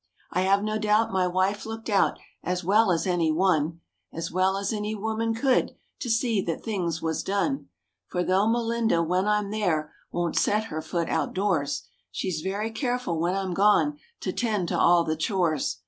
I 0.31 0.41
have 0.41 0.63
no 0.63 0.79
doubt 0.79 1.11
my 1.11 1.27
wife 1.27 1.63
looked 1.63 1.87
out, 1.87 2.17
as 2.41 2.63
well 2.63 2.91
as 2.91 3.05
any 3.05 3.31
one 3.31 3.81
As 4.11 4.31
well 4.31 4.57
as 4.57 4.73
any 4.73 4.95
woman 4.95 5.35
could 5.35 5.75
to 5.99 6.09
see 6.09 6.41
that 6.41 6.63
things 6.63 7.03
was 7.03 7.21
done: 7.21 7.69
For 8.07 8.23
though 8.23 8.47
Melinda, 8.47 9.03
when 9.03 9.27
I'm 9.27 9.51
there, 9.51 9.93
won't 10.11 10.37
set 10.37 10.63
her 10.73 10.81
foot 10.81 11.07
outdoors, 11.07 11.83
She's 12.09 12.41
very 12.41 12.71
careful, 12.71 13.19
when 13.19 13.35
I'm 13.35 13.53
gone, 13.53 13.99
to 14.21 14.33
tend 14.33 14.69
to 14.69 14.79
all 14.79 15.03
the 15.03 15.15
chores. 15.15 15.77